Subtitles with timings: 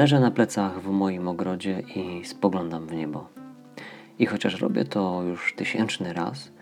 [0.00, 3.28] Leżę na plecach w moim ogrodzie i spoglądam w niebo.
[4.18, 6.52] I chociaż robię to już tysięczny raz,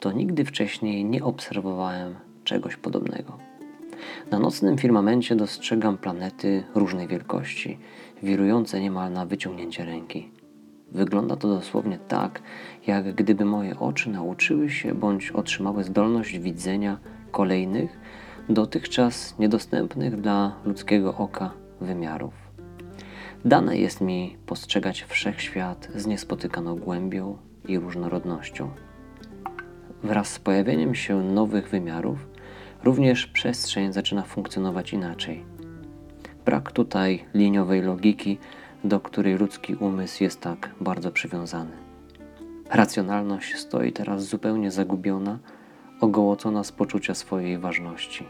[0.00, 2.14] to nigdy wcześniej nie obserwowałem
[2.44, 3.38] czegoś podobnego.
[4.30, 7.78] Na nocnym firmamencie dostrzegam planety różnej wielkości,
[8.22, 10.30] wirujące niemal na wyciągnięcie ręki.
[10.92, 12.42] Wygląda to dosłownie tak,
[12.86, 16.98] jak gdyby moje oczy nauczyły się bądź otrzymały zdolność widzenia
[17.30, 17.98] kolejnych,
[18.48, 22.45] dotychczas niedostępnych dla ludzkiego oka wymiarów.
[23.46, 27.38] Dane jest mi postrzegać wszechświat z niespotykaną głębią
[27.68, 28.70] i różnorodnością.
[30.02, 32.18] Wraz z pojawieniem się nowych wymiarów,
[32.84, 35.44] również przestrzeń zaczyna funkcjonować inaczej.
[36.44, 38.38] Brak tutaj liniowej logiki,
[38.84, 41.72] do której ludzki umysł jest tak bardzo przywiązany.
[42.70, 45.38] Racjonalność stoi teraz zupełnie zagubiona,
[46.00, 48.24] ogołocona z poczucia swojej ważności.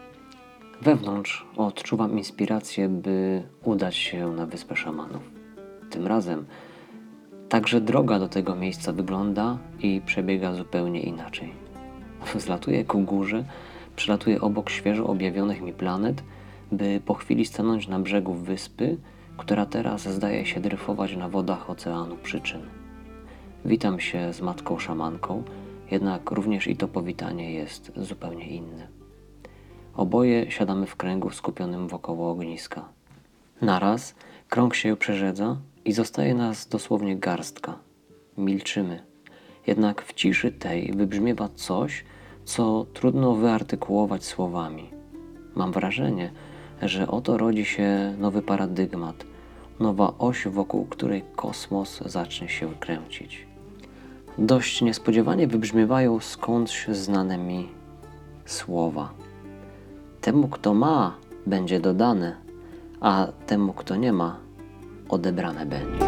[0.83, 5.23] Wewnątrz odczuwam inspirację, by udać się na Wyspę Szamanów.
[5.91, 6.47] Tym razem
[7.49, 11.53] także droga do tego miejsca wygląda i przebiega zupełnie inaczej.
[12.35, 13.45] Wzlatuję ku górze,
[13.97, 16.23] przelatuję obok świeżo objawionych mi planet,
[16.73, 18.97] by po chwili stanąć na brzegu wyspy,
[19.37, 22.61] która teraz zdaje się dryfować na wodach oceanu przyczyn.
[23.65, 25.43] Witam się z matką szamanką,
[25.91, 29.06] jednak również i to powitanie jest zupełnie inne.
[29.97, 32.89] Oboje siadamy w kręgu skupionym wokoło ogniska.
[33.61, 34.15] Naraz
[34.49, 37.79] krąg się przerzedza i zostaje nas dosłownie garstka.
[38.39, 39.03] Milczymy.
[39.67, 42.05] Jednak w ciszy tej wybrzmiewa coś,
[42.45, 44.91] co trudno wyartykułować słowami.
[45.55, 46.33] Mam wrażenie,
[46.83, 49.25] że oto rodzi się nowy paradygmat,
[49.81, 53.47] nowa oś, wokół której kosmos zacznie się kręcić.
[54.39, 57.69] Dość niespodziewanie wybrzmiewają skądś znane mi
[58.47, 59.26] słowa.
[60.27, 61.15] Temu, kto ma,
[61.47, 62.37] będzie dodane,
[63.01, 64.37] a temu, kto nie ma,
[65.09, 66.07] odebrane będzie.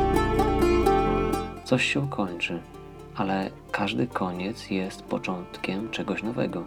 [1.64, 2.60] Coś się kończy,
[3.16, 6.64] ale każdy koniec jest początkiem czegoś nowego.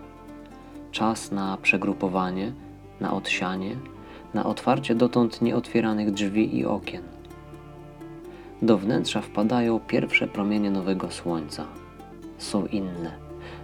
[0.91, 2.51] Czas na przegrupowanie,
[2.99, 3.75] na odsianie,
[4.33, 7.03] na otwarcie dotąd nieotwieranych drzwi i okien.
[8.61, 11.65] Do wnętrza wpadają pierwsze promienie nowego słońca.
[12.37, 13.11] Są inne,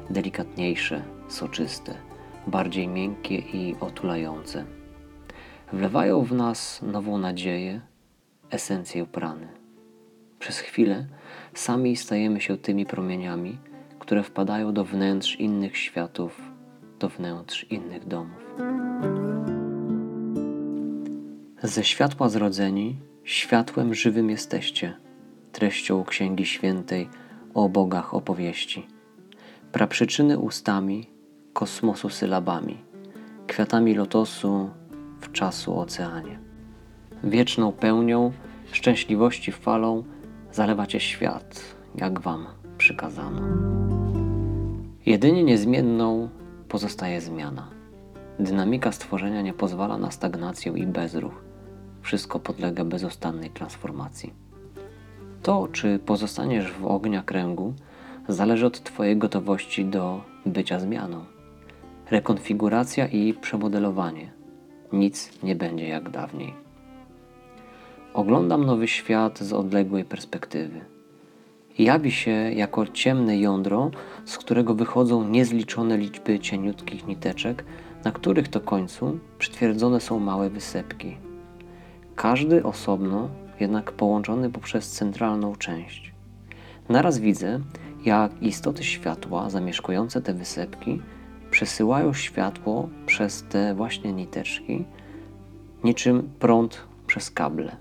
[0.10, 2.07] delikatniejsze, soczyste,
[2.48, 4.66] bardziej miękkie i otulające.
[5.74, 7.82] Wlewają w nas nową nadzieję,
[8.50, 9.48] esencję prany.
[10.40, 11.08] Przez chwilę
[11.54, 13.58] sami stajemy się tymi promieniami,
[14.00, 16.42] które wpadają do wnętrz innych światów,
[17.00, 18.56] do wnętrz innych domów.
[21.64, 24.98] Ze światła zrodzeni, światłem żywym jesteście,
[25.52, 27.10] treścią Księgi Świętej
[27.54, 28.88] o bogach opowieści.
[29.72, 31.10] Praprzyczyny ustami,
[31.58, 32.78] kosmosu sylabami,
[33.48, 34.70] kwiatami lotosu
[35.22, 36.40] w czasu oceanie.
[37.24, 38.32] Wieczną pełnią,
[38.72, 40.04] szczęśliwości falą
[40.52, 41.62] zalewacie świat,
[41.96, 42.48] jak wam
[42.78, 43.42] przykazano.
[45.06, 46.30] Jedynie niezmienną
[46.70, 47.68] pozostaje zmiana.
[48.40, 51.44] Dynamika stworzenia nie pozwala na stagnację i bezruch.
[52.02, 54.34] Wszystko podlega bezustannej transformacji.
[55.44, 57.74] To, czy pozostaniesz w ognia kręgu,
[58.28, 61.37] zależy od Twojej gotowości do bycia zmianą.
[62.12, 64.32] Rekonfiguracja i przemodelowanie.
[64.94, 66.54] Nic nie będzie jak dawniej.
[68.14, 70.82] Oglądam nowy świat z odległej perspektywy.
[71.80, 73.92] Jawi się jako ciemne jądro,
[74.26, 77.66] z którego wychodzą niezliczone liczby cieniutkich niteczek,
[78.06, 81.18] na których to końcu przytwierdzone są małe wysepki.
[82.16, 83.30] Każdy osobno,
[83.60, 86.14] jednak połączony poprzez centralną część.
[86.90, 87.60] Naraz widzę,
[88.06, 91.02] jak istoty światła zamieszkujące te wysepki
[91.58, 94.86] przesyłają światło przez te właśnie niteczki,
[95.84, 97.78] niczym prąd przez kable.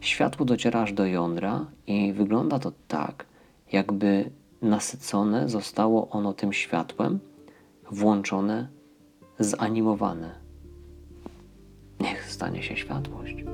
[0.00, 3.26] Światło dociera aż do jądra i wygląda to tak,
[3.72, 4.30] jakby
[4.62, 7.18] nasycone zostało ono tym światłem,
[7.90, 8.68] włączone,
[9.38, 10.34] zanimowane.
[12.00, 13.44] Niech stanie się światłość.